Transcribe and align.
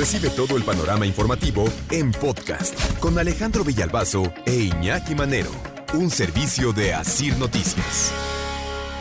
Recibe 0.00 0.30
todo 0.30 0.56
el 0.56 0.64
panorama 0.64 1.04
informativo 1.04 1.66
en 1.90 2.10
podcast 2.10 2.74
con 3.00 3.18
Alejandro 3.18 3.64
Villalbazo 3.64 4.32
e 4.46 4.54
Iñaki 4.54 5.14
Manero, 5.14 5.50
un 5.92 6.08
servicio 6.08 6.72
de 6.72 6.94
Asir 6.94 7.36
Noticias. 7.36 8.10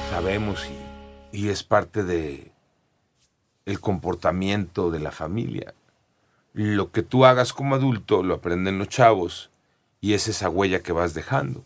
Sabemos 0.09 0.67
y, 1.31 1.45
y 1.45 1.47
es 1.47 1.63
parte 1.63 2.03
de 2.03 2.51
el 3.65 3.79
comportamiento 3.79 4.91
de 4.91 4.99
la 4.99 5.11
familia. 5.11 5.73
Lo 6.51 6.91
que 6.91 7.01
tú 7.01 7.23
hagas 7.23 7.53
como 7.53 7.75
adulto 7.75 8.21
lo 8.21 8.33
aprenden 8.33 8.77
los 8.77 8.89
chavos 8.89 9.51
y 10.01 10.15
es 10.15 10.27
esa 10.27 10.49
huella 10.49 10.81
que 10.81 10.91
vas 10.91 11.13
dejando. 11.13 11.63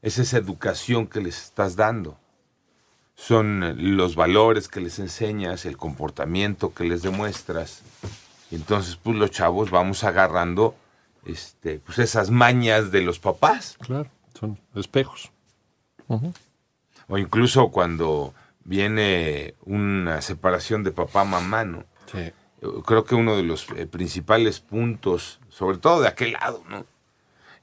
Es 0.00 0.18
esa 0.18 0.38
educación 0.38 1.06
que 1.06 1.20
les 1.20 1.36
estás 1.36 1.76
dando. 1.76 2.18
Son 3.14 3.74
los 3.94 4.16
valores 4.16 4.68
que 4.68 4.80
les 4.80 4.98
enseñas, 5.00 5.66
el 5.66 5.76
comportamiento 5.76 6.72
que 6.72 6.84
les 6.84 7.02
demuestras. 7.02 7.82
Y 8.50 8.56
entonces, 8.56 8.96
pues 8.96 9.16
los 9.16 9.30
chavos 9.30 9.70
vamos 9.70 10.04
agarrando 10.04 10.74
este, 11.24 11.80
pues 11.80 11.98
esas 11.98 12.30
mañas 12.30 12.90
de 12.90 13.02
los 13.02 13.18
papás. 13.18 13.76
Claro, 13.80 14.10
son 14.38 14.58
espejos. 14.74 15.30
O 17.08 17.18
incluso 17.18 17.70
cuando 17.70 18.34
viene 18.64 19.54
una 19.64 20.20
separación 20.22 20.84
de 20.84 20.92
papá-mamá, 20.92 21.64
¿no? 21.64 21.84
Sí. 22.10 22.32
Creo 22.86 23.04
que 23.04 23.14
uno 23.14 23.36
de 23.36 23.42
los 23.42 23.68
eh, 23.76 23.86
principales 23.86 24.60
puntos, 24.60 25.40
sobre 25.48 25.78
todo 25.78 26.00
de 26.00 26.08
aquel 26.08 26.32
lado, 26.32 26.62
¿no? 26.68 26.84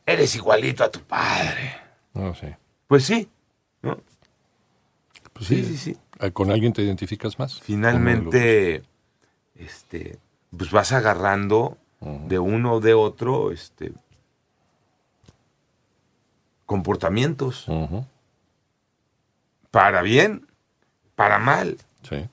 Eres 0.06 0.36
igualito 0.36 0.84
a 0.84 0.92
tu 0.92 1.02
padre. 1.02 1.76
No, 2.14 2.34
sí. 2.36 2.48
Pues 2.88 3.04
sí, 3.06 3.28
¿no? 3.82 4.00
Pues 5.34 5.48
Sí, 5.48 5.66
sí, 5.66 5.78
sí. 5.78 5.98
Ah, 6.20 6.30
¿Con 6.30 6.50
alguien 6.50 6.72
te 6.72 6.82
identificas 6.82 7.38
más? 7.38 7.60
Finalmente, 7.60 8.84
este, 9.56 10.18
pues 10.58 10.72
vas 10.72 10.92
agarrando 10.92 11.78
de 12.02 12.40
uno 12.40 12.74
o 12.74 12.80
de 12.80 12.94
otro, 12.94 13.52
este, 13.52 13.94
comportamientos, 16.66 17.66
para 19.72 20.02
bien, 20.02 20.48
para 21.16 21.40
mal. 21.40 21.78
Sí. 22.08 22.28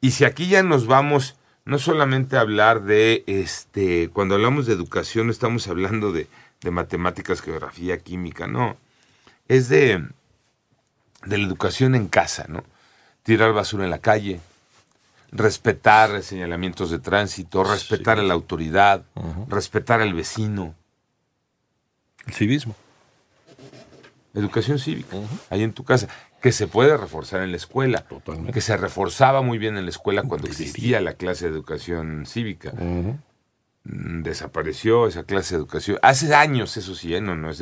Y 0.00 0.12
si 0.12 0.24
aquí 0.24 0.48
ya 0.48 0.62
nos 0.62 0.86
vamos, 0.86 1.36
no 1.64 1.78
solamente 1.78 2.36
a 2.36 2.40
hablar 2.40 2.82
de, 2.82 3.22
este, 3.26 4.08
cuando 4.08 4.34
hablamos 4.34 4.66
de 4.66 4.72
educación, 4.72 5.26
no 5.26 5.32
estamos 5.32 5.68
hablando 5.68 6.12
de, 6.12 6.26
de 6.62 6.70
matemáticas, 6.70 7.42
geografía, 7.42 7.98
química, 7.98 8.46
no. 8.46 8.76
Es 9.48 9.68
de, 9.68 10.04
de 11.24 11.38
la 11.38 11.46
educación 11.46 11.94
en 11.94 12.08
casa, 12.08 12.46
¿no? 12.48 12.64
Tirar 13.22 13.52
basura 13.52 13.84
en 13.84 13.90
la 13.90 13.98
calle, 13.98 14.40
respetar 15.32 16.22
señalamientos 16.22 16.90
de 16.90 16.98
tránsito, 16.98 17.64
respetar 17.64 18.18
a 18.18 18.22
la 18.22 18.34
autoridad, 18.34 19.04
respetar 19.48 20.00
al 20.00 20.14
vecino. 20.14 20.74
El 22.26 22.32
civismo. 22.34 22.74
Educación 24.34 24.78
cívica, 24.78 25.16
ahí 25.50 25.64
en 25.64 25.72
tu 25.72 25.82
casa, 25.82 26.06
que 26.40 26.52
se 26.52 26.68
puede 26.68 26.96
reforzar 26.96 27.42
en 27.42 27.50
la 27.50 27.56
escuela, 27.56 28.02
Totalmente. 28.02 28.52
que 28.52 28.60
se 28.60 28.76
reforzaba 28.76 29.42
muy 29.42 29.58
bien 29.58 29.76
en 29.76 29.84
la 29.84 29.90
escuela 29.90 30.22
cuando 30.22 30.46
existía 30.46 31.00
la 31.00 31.14
clase 31.14 31.46
de 31.46 31.52
educación 31.52 32.24
cívica. 32.26 32.72
Mm, 32.72 34.22
Desapareció 34.22 35.08
esa 35.08 35.24
clase 35.24 35.54
de 35.54 35.58
educación. 35.58 35.98
Hace 36.02 36.32
años, 36.34 36.76
eso 36.76 36.94
sí, 36.94 37.12
¿eh? 37.14 37.20
no, 37.20 37.34
no 37.34 37.50
es 37.50 37.60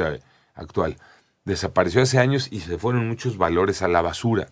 actual. 0.55 0.99
Desapareció 1.45 2.03
hace 2.03 2.19
años 2.19 2.49
y 2.51 2.61
se 2.61 2.77
fueron 2.77 3.09
muchos 3.09 3.39
valores 3.39 3.81
a 3.81 3.89
la 3.89 4.03
basura. 4.03 4.49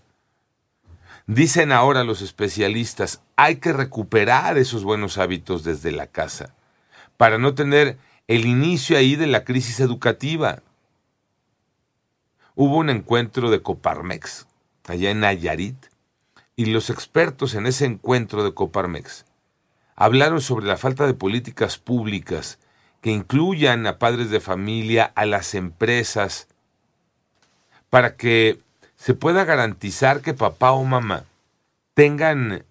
Dicen 1.26 1.72
ahora 1.72 2.04
los 2.04 2.22
especialistas, 2.22 3.20
hay 3.34 3.56
que 3.56 3.72
recuperar 3.72 4.58
esos 4.58 4.84
buenos 4.84 5.18
hábitos 5.18 5.64
desde 5.64 5.90
la 5.90 6.06
casa, 6.06 6.54
para 7.16 7.38
no 7.38 7.54
tener 7.54 7.98
el 8.28 8.46
inicio 8.46 8.96
ahí 8.96 9.16
de 9.16 9.26
la 9.26 9.44
crisis 9.44 9.80
educativa. 9.80 10.62
Hubo 12.54 12.76
un 12.76 12.90
encuentro 12.90 13.50
de 13.50 13.60
Coparmex, 13.60 14.46
allá 14.86 15.10
en 15.10 15.20
Nayarit, 15.20 15.76
y 16.54 16.66
los 16.66 16.90
expertos 16.90 17.54
en 17.54 17.66
ese 17.66 17.84
encuentro 17.84 18.44
de 18.44 18.54
Coparmex 18.54 19.26
hablaron 19.96 20.42
sobre 20.42 20.66
la 20.66 20.76
falta 20.76 21.06
de 21.06 21.14
políticas 21.14 21.78
públicas 21.78 22.58
que 23.00 23.10
incluyan 23.10 23.86
a 23.86 23.98
padres 23.98 24.30
de 24.30 24.40
familia, 24.40 25.12
a 25.14 25.24
las 25.24 25.54
empresas, 25.54 26.48
para 27.88 28.16
que 28.16 28.60
se 28.96 29.14
pueda 29.14 29.44
garantizar 29.44 30.20
que 30.20 30.34
papá 30.34 30.72
o 30.72 30.84
mamá 30.84 31.24
tengan 31.94 32.64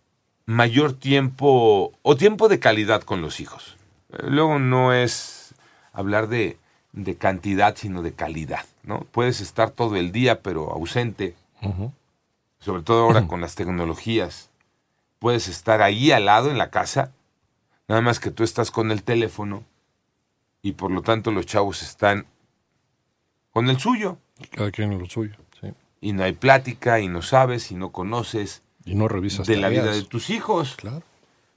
mayor 0.46 0.94
tiempo 0.94 1.94
o 2.02 2.16
tiempo 2.16 2.48
de 2.48 2.60
calidad 2.60 3.04
con 3.04 3.22
los 3.22 3.40
hijos. 3.40 3.78
Eh, 4.10 4.28
Luego 4.30 4.60
no 4.60 4.94
es 4.94 5.56
hablar 5.94 6.28
de, 6.28 6.58
de 6.92 7.16
cantidad, 7.16 7.76
sino 7.76 8.02
de 8.02 8.14
calidad, 8.14 8.66
¿no? 8.84 9.02
Puedes 9.12 9.42
estar 9.42 9.72
todo 9.72 9.96
el 9.96 10.12
día, 10.12 10.42
pero 10.42 10.72
ausente, 10.72 11.36
sobre 12.60 12.84
todo 12.84 13.04
ahora 13.04 13.28
con 13.28 13.42
las 13.42 13.56
tecnologías. 13.56 14.50
Puedes 15.20 15.48
estar 15.48 15.82
ahí 15.82 16.12
al 16.12 16.26
lado 16.26 16.52
en 16.52 16.58
la 16.58 16.70
casa, 16.70 17.12
nada 17.88 18.02
más 18.02 18.20
que 18.20 18.32
tú 18.32 18.44
estás 18.44 18.70
con 18.70 18.92
el 18.92 19.04
teléfono 19.04 19.64
y 20.62 20.74
por 20.74 20.92
lo 20.92 21.02
tanto 21.02 21.32
los 21.32 21.46
chavos 21.46 21.82
están 21.82 22.26
con 23.52 23.70
el 23.70 23.80
suyo 23.80 24.18
Cada 24.52 24.70
quien 24.72 24.92
en 24.92 25.00
lo 25.00 25.06
suyo. 25.06 25.36
Y 26.06 26.14
no 26.14 26.24
hay 26.24 26.34
plática 26.34 27.00
y 27.00 27.08
no 27.08 27.24
sabes 27.24 27.72
y 27.72 27.74
no 27.74 27.92
conoces 27.92 28.62
Y 28.86 28.94
no 28.94 29.08
revisas 29.08 29.48
de 29.48 29.58
la 29.58 29.70
vida 29.70 29.92
de 29.92 30.04
tus 30.04 30.30
hijos. 30.30 30.76
Claro. 30.76 31.02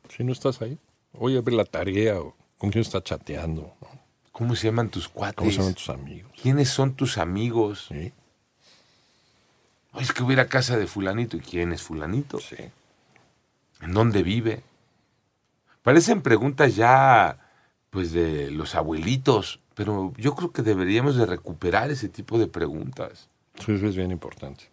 Si 0.09 0.25
no 0.25 0.33
estás 0.33 0.63
ahí. 0.63 0.79
Oye, 1.13 1.39
ve 1.43 1.53
la 1.53 1.67
tarea 1.67 2.19
o 2.19 2.35
con 2.57 2.71
quién 2.71 2.81
está 2.81 3.03
chateando. 3.03 3.75
¿no? 3.79 3.89
¿Cómo 4.33 4.57
se 4.57 4.69
llaman 4.69 4.89
tus 4.89 5.07
¿Cómo 5.07 5.19
cuates? 5.19 5.55
se 5.55 5.61
llaman 5.61 5.75
tus 5.75 5.91
amigos? 5.91 6.33
¿Quiénes 6.41 6.71
son 6.71 6.95
tus 6.95 7.19
amigos? 7.19 7.89
Sí. 7.91 8.11
Es 10.01 10.15
que 10.15 10.23
hubiera 10.23 10.49
casa 10.49 10.79
de 10.79 10.87
fulanito. 10.87 11.37
¿Y 11.37 11.41
quién 11.41 11.75
es 11.75 11.83
fulanito? 11.83 12.41
Sí. 12.41 12.57
¿En 13.83 13.93
dónde 13.93 14.23
vive? 14.23 14.63
Parecen 15.83 16.23
preguntas 16.23 16.75
ya, 16.75 17.39
pues, 17.91 18.13
de 18.13 18.51
los 18.51 18.75
abuelitos, 18.75 19.61
pero 19.75 20.15
yo 20.17 20.35
creo 20.35 20.53
que 20.53 20.63
deberíamos 20.63 21.17
de 21.17 21.27
recuperar 21.27 21.91
ese 21.91 22.09
tipo 22.09 22.39
de 22.39 22.47
preguntas. 22.47 23.29
Sí, 23.65 23.73
es 23.73 23.97
bien 23.97 24.11
importante. 24.11 24.65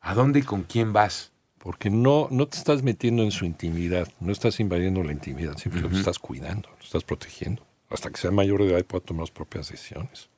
¿A 0.00 0.14
dónde 0.14 0.40
y 0.40 0.42
con 0.42 0.62
quién 0.62 0.92
vas? 0.92 1.30
Porque 1.58 1.90
no, 1.90 2.26
no 2.30 2.48
te 2.48 2.58
estás 2.58 2.82
metiendo 2.82 3.22
en 3.22 3.30
su 3.30 3.44
intimidad, 3.44 4.08
no 4.18 4.32
estás 4.32 4.58
invadiendo 4.58 5.02
la 5.04 5.12
intimidad, 5.12 5.56
simplemente 5.56 5.94
lo 5.94 6.00
estás 6.00 6.18
cuidando, 6.18 6.68
lo 6.70 6.84
estás 6.84 7.04
protegiendo. 7.04 7.64
Hasta 7.88 8.10
que 8.10 8.16
sea 8.20 8.30
mayor 8.30 8.62
de 8.62 8.70
edad 8.70 8.78
y 8.78 8.82
pueda 8.82 9.04
tomar 9.04 9.26
sus 9.26 9.34
propias 9.34 9.68
decisiones. 9.68 10.28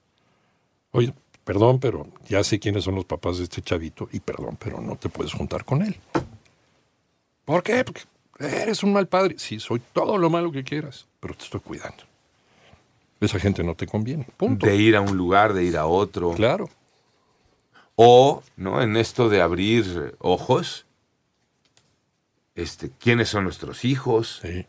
Oye, 0.91 1.15
perdón, 1.45 1.79
pero 1.81 2.07
ya 2.29 2.45
sé 2.45 2.59
quiénes 2.59 2.85
son 2.85 2.97
los 2.97 3.07
papás 3.07 3.39
de 3.39 3.45
este 3.45 3.63
chavito 3.63 4.09
y 4.13 4.21
perdón, 4.21 4.59
pero 4.59 4.81
no 4.81 4.97
te 4.97 5.09
puedes 5.09 5.33
juntar 5.33 5.65
con 5.65 5.83
él. 5.83 5.97
¿Por 7.45 7.63
qué? 7.63 7.85
Porque 7.85 8.03
eres 8.39 8.83
un 8.83 8.93
mal 8.93 9.07
padre. 9.07 9.37
Sí, 9.39 9.61
soy 9.61 9.81
todo 9.93 10.19
lo 10.19 10.29
malo 10.29 10.53
que 10.53 10.65
quieras, 10.65 11.07
pero 11.21 11.35
te 11.35 11.45
estoy 11.45 11.61
cuidando. 11.61 12.05
Esa 13.21 13.39
gente 13.39 13.65
no 13.65 13.75
te 13.75 13.87
conviene. 13.87 14.27
Punto. 14.37 14.67
De 14.67 14.77
ir 14.77 14.97
a 14.97 15.01
un 15.01 15.17
lugar, 15.17 15.55
de 15.55 15.65
ir 15.65 15.77
a 15.77 15.87
otro. 15.87 16.33
Claro. 16.33 16.69
O, 17.97 18.43
¿no? 18.57 18.83
En 18.83 18.97
esto 18.97 19.29
de 19.29 19.41
abrir 19.41 20.17
ojos, 20.19 20.85
este, 22.55 22.91
quiénes 22.99 23.29
son 23.29 23.45
nuestros 23.45 23.85
hijos 23.85 24.41
Sí. 24.43 24.67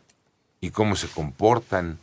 y 0.60 0.70
cómo 0.70 0.96
se 0.96 1.08
comportan. 1.08 1.98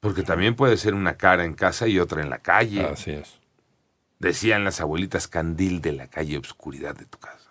Porque 0.00 0.22
también 0.22 0.54
puede 0.54 0.76
ser 0.76 0.94
una 0.94 1.16
cara 1.16 1.44
en 1.44 1.54
casa 1.54 1.88
y 1.88 1.98
otra 1.98 2.22
en 2.22 2.30
la 2.30 2.38
calle. 2.38 2.84
Así 2.84 3.10
es. 3.10 3.38
Decían 4.18 4.64
las 4.64 4.80
abuelitas 4.80 5.28
candil 5.28 5.80
de 5.80 5.92
la 5.92 6.08
calle, 6.08 6.36
obscuridad 6.38 6.94
de 6.96 7.04
tu 7.06 7.18
casa. 7.18 7.48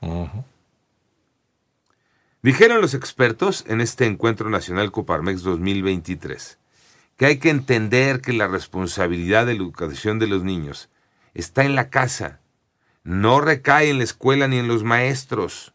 Dijeron 2.41 2.81
los 2.81 2.94
expertos 2.94 3.66
en 3.67 3.82
este 3.82 4.05
Encuentro 4.05 4.49
Nacional 4.49 4.91
Coparmex 4.91 5.41
2023 5.44 6.58
que 7.17 7.26
hay 7.26 7.40
que 7.40 7.49
entender 7.49 8.22
que 8.22 8.32
la 8.32 8.47
responsabilidad 8.47 9.47
de 9.47 9.55
la 9.55 9.61
educación 9.64 10.20
de 10.20 10.28
los 10.28 10.44
niños 10.44 10.88
está 11.37 11.63
en 11.63 11.75
la 11.75 11.89
casa, 11.89 12.39
no 13.03 13.39
recae 13.39 13.91
en 13.91 13.99
la 13.99 14.03
escuela 14.03 14.47
ni 14.47 14.57
en 14.57 14.67
los 14.67 14.84
maestros. 14.84 15.72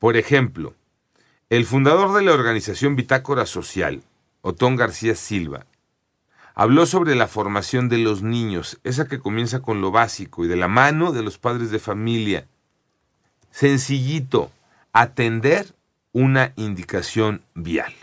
Por 0.00 0.16
ejemplo, 0.16 0.74
el 1.48 1.64
fundador 1.64 2.12
de 2.14 2.22
la 2.22 2.32
organización 2.32 2.96
Bitácora 2.96 3.46
Social, 3.46 4.02
Otón 4.42 4.74
García 4.74 5.14
Silva, 5.14 5.64
habló 6.54 6.86
sobre 6.86 7.14
la 7.14 7.28
formación 7.28 7.88
de 7.88 7.98
los 7.98 8.22
niños, 8.22 8.80
esa 8.82 9.06
que 9.06 9.20
comienza 9.20 9.62
con 9.62 9.80
lo 9.80 9.92
básico 9.92 10.44
y 10.44 10.48
de 10.48 10.56
la 10.56 10.68
mano 10.68 11.12
de 11.12 11.22
los 11.22 11.38
padres 11.38 11.70
de 11.70 11.78
familia. 11.78 12.48
Sencillito, 13.52 14.50
atender 14.92 15.72
una 16.12 16.52
indicación 16.56 17.42
vial. 17.54 17.94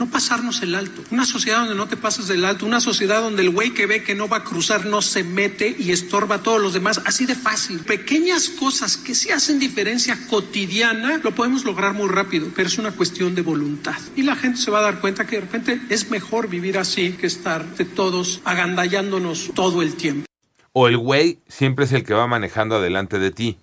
No 0.00 0.06
pasarnos 0.06 0.62
el 0.62 0.74
alto. 0.74 1.02
Una 1.10 1.26
sociedad 1.26 1.58
donde 1.58 1.74
no 1.74 1.86
te 1.86 1.98
pasas 1.98 2.26
del 2.26 2.46
alto. 2.46 2.64
Una 2.64 2.80
sociedad 2.80 3.20
donde 3.20 3.42
el 3.42 3.50
güey 3.50 3.74
que 3.74 3.84
ve 3.84 4.02
que 4.02 4.14
no 4.14 4.28
va 4.28 4.38
a 4.38 4.44
cruzar 4.44 4.86
no 4.86 5.02
se 5.02 5.22
mete 5.22 5.76
y 5.78 5.92
estorba 5.92 6.36
a 6.36 6.42
todos 6.42 6.58
los 6.58 6.72
demás. 6.72 7.02
Así 7.04 7.26
de 7.26 7.34
fácil. 7.34 7.80
Pequeñas 7.80 8.48
cosas 8.48 8.96
que 8.96 9.14
sí 9.14 9.30
hacen 9.30 9.58
diferencia 9.58 10.18
cotidiana 10.30 11.18
lo 11.22 11.32
podemos 11.34 11.66
lograr 11.66 11.92
muy 11.92 12.08
rápido, 12.08 12.48
pero 12.56 12.66
es 12.66 12.78
una 12.78 12.92
cuestión 12.92 13.34
de 13.34 13.42
voluntad. 13.42 13.98
Y 14.16 14.22
la 14.22 14.36
gente 14.36 14.58
se 14.58 14.70
va 14.70 14.78
a 14.78 14.82
dar 14.82 15.00
cuenta 15.00 15.26
que 15.26 15.36
de 15.36 15.42
repente 15.42 15.80
es 15.90 16.10
mejor 16.10 16.48
vivir 16.48 16.78
así 16.78 17.12
que 17.12 17.26
estar 17.26 17.76
de 17.76 17.84
todos 17.84 18.40
agandallándonos 18.44 19.50
todo 19.54 19.82
el 19.82 19.96
tiempo. 19.96 20.24
O 20.72 20.88
el 20.88 20.96
güey 20.96 21.40
siempre 21.46 21.84
es 21.84 21.92
el 21.92 22.04
que 22.04 22.14
va 22.14 22.26
manejando 22.26 22.76
adelante 22.76 23.18
de 23.18 23.32
ti. 23.32 23.58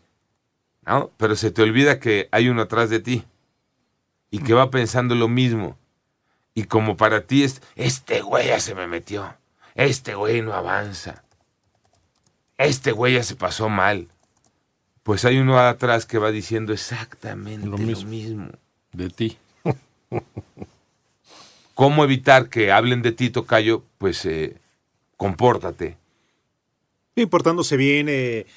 ¿no? 0.86 1.12
Pero 1.18 1.36
se 1.36 1.50
te 1.50 1.64
olvida 1.64 2.00
que 2.00 2.30
hay 2.32 2.48
uno 2.48 2.62
atrás 2.62 2.92
de 2.92 3.00
ti 3.00 3.24
y 4.30 4.38
que 4.40 4.54
va 4.54 4.70
pensando 4.70 5.16
lo 5.16 5.28
mismo. 5.28 5.78
Y 6.58 6.64
como 6.64 6.98
para 6.98 7.22
ti 7.22 7.44
es, 7.44 7.62
este 7.76 8.22
güey 8.22 8.48
ya 8.48 8.60
se 8.60 8.74
me 8.74 8.88
metió, 8.88 9.38
este 9.76 10.16
güey 10.16 10.42
no 10.42 10.54
avanza, 10.54 11.24
este 12.58 12.94
güey 12.94 13.14
ya 13.14 13.22
se 13.22 13.36
pasó 13.36 13.70
mal. 13.70 14.08
Pues 15.04 15.24
hay 15.24 15.38
uno 15.38 15.60
atrás 15.60 16.08
que 16.08 16.18
va 16.18 16.32
diciendo 16.32 16.74
exactamente 16.74 17.68
lo 17.68 17.78
mismo. 17.78 18.50
De 18.92 19.10
ti. 19.12 19.38
¿Cómo 21.76 22.04
evitar 22.04 22.50
que 22.50 22.72
hablen 22.72 23.04
de 23.04 23.12
ti, 23.12 23.30
Tocayo? 23.30 23.84
Pues 24.00 24.26
eh, 24.26 24.58
compórtate. 25.16 25.96
Importándose 27.14 27.78
bien, 27.78 28.08
eh, 28.10 28.48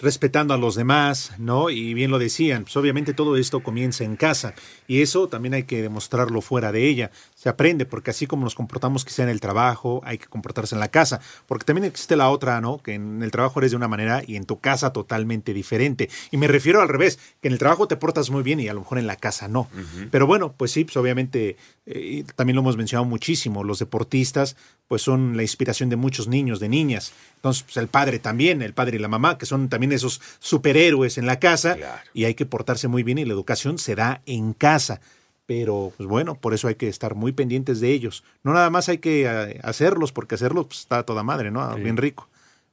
respetando 0.00 0.54
a 0.54 0.58
los 0.58 0.76
demás, 0.76 1.32
¿no? 1.38 1.68
Y 1.68 1.92
bien 1.94 2.12
lo 2.12 2.20
decían, 2.20 2.62
pues 2.62 2.76
obviamente 2.76 3.14
todo 3.14 3.36
esto 3.36 3.64
comienza 3.64 4.04
en 4.04 4.14
casa 4.14 4.54
y 4.86 5.02
eso 5.02 5.26
también 5.26 5.54
hay 5.54 5.64
que 5.64 5.82
demostrarlo 5.82 6.40
fuera 6.40 6.70
de 6.70 6.88
ella. 6.88 7.10
Se 7.34 7.48
aprende 7.48 7.84
porque 7.84 8.12
así 8.12 8.28
como 8.28 8.44
nos 8.44 8.54
comportamos 8.54 9.04
quizá 9.04 9.24
en 9.24 9.28
el 9.28 9.40
trabajo, 9.40 10.00
hay 10.04 10.18
que 10.18 10.26
comportarse 10.26 10.76
en 10.76 10.80
la 10.80 10.88
casa, 10.88 11.20
porque 11.48 11.64
también 11.64 11.84
existe 11.84 12.14
la 12.14 12.30
otra, 12.30 12.60
¿no? 12.60 12.78
Que 12.78 12.94
en 12.94 13.22
el 13.22 13.32
trabajo 13.32 13.58
eres 13.58 13.72
de 13.72 13.76
una 13.76 13.88
manera 13.88 14.22
y 14.24 14.36
en 14.36 14.44
tu 14.44 14.60
casa 14.60 14.92
totalmente 14.92 15.52
diferente. 15.52 16.08
Y 16.30 16.36
me 16.36 16.46
refiero 16.46 16.80
al 16.80 16.88
revés, 16.88 17.18
que 17.40 17.48
en 17.48 17.54
el 17.54 17.58
trabajo 17.58 17.88
te 17.88 17.96
portas 17.96 18.30
muy 18.30 18.44
bien 18.44 18.60
y 18.60 18.68
a 18.68 18.74
lo 18.74 18.80
mejor 18.80 18.98
en 18.98 19.08
la 19.08 19.16
casa 19.16 19.48
no. 19.48 19.68
Pero 20.12 20.28
bueno, 20.28 20.54
pues 20.56 20.70
sí, 20.70 20.84
pues 20.84 20.96
obviamente 20.96 21.56
eh, 21.84 22.24
también 22.36 22.54
lo 22.54 22.62
hemos 22.62 22.76
mencionado 22.76 23.08
muchísimo, 23.08 23.64
los 23.64 23.80
deportistas 23.80 24.56
pues 24.86 25.02
son 25.02 25.36
la 25.36 25.42
inspiración 25.42 25.88
de 25.88 25.96
muchos 25.96 26.28
niños, 26.28 26.60
de 26.60 26.68
niñas. 26.68 27.12
Entonces, 27.36 27.62
pues 27.62 27.76
el 27.78 27.88
padre 27.88 28.18
también, 28.18 28.62
el 28.62 28.74
padre 28.74 28.96
y 28.96 29.00
la 29.00 29.08
mamá, 29.08 29.38
que 29.38 29.46
son 29.46 29.68
también 29.68 29.92
esos 29.92 30.20
superhéroes 30.38 31.16
en 31.16 31.26
la 31.26 31.40
casa, 31.40 31.78
y 32.12 32.24
hay 32.24 32.34
que 32.34 32.44
portarse 32.44 32.88
muy 32.88 33.02
bien 33.02 33.18
y 33.18 33.24
la 33.24 33.32
educación 33.32 33.78
se 33.78 33.94
da 33.94 34.20
en 34.26 34.52
casa. 34.52 35.00
Pero, 35.46 35.92
pues 35.96 36.08
bueno, 36.08 36.34
por 36.34 36.54
eso 36.54 36.68
hay 36.68 36.76
que 36.76 36.88
estar 36.88 37.14
muy 37.14 37.32
pendientes 37.32 37.80
de 37.80 37.90
ellos. 37.90 38.22
No 38.42 38.52
nada 38.52 38.70
más 38.70 38.88
hay 38.88 38.98
que 38.98 39.24
eh, 39.24 39.60
hacerlos, 39.62 40.12
porque 40.12 40.34
hacerlos 40.34 40.66
pues, 40.66 40.80
está 40.80 41.02
toda 41.04 41.22
madre, 41.22 41.50
¿no? 41.50 41.74
Bien 41.76 41.96
rico. 41.96 42.28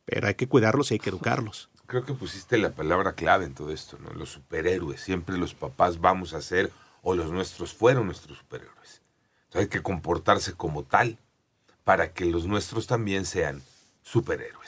Pero 0.06 0.28
hay 0.28 0.36
que 0.36 0.48
cuidarlos 0.48 0.92
y 0.92 0.96
hay 0.96 1.00
que 1.00 1.10
educarlos. 1.10 1.70
Creo 1.88 2.06
que 2.06 2.14
pusiste 2.14 2.58
la 2.58 2.72
palabra 2.72 3.14
clave 3.14 3.46
en 3.46 3.56
todo 3.56 3.72
esto, 3.72 3.98
¿no? 3.98 4.12
Los 4.12 4.30
superhéroes. 4.30 5.02
Siempre 5.02 5.38
los 5.38 5.56
papás 5.56 6.00
vamos 6.00 6.34
a 6.34 6.42
ser, 6.42 6.72
o 7.02 7.16
los 7.16 7.32
nuestros 7.32 7.74
fueron 7.74 8.06
nuestros 8.06 8.38
superhéroes. 8.38 9.02
Entonces 9.46 9.62
hay 9.62 9.68
que 9.68 9.82
comportarse 9.82 10.54
como 10.54 10.84
tal 10.84 11.18
para 11.84 12.14
que 12.14 12.26
los 12.26 12.46
nuestros 12.46 12.88
también 12.88 13.26
sean 13.26 13.64
superhéroes. 14.04 14.60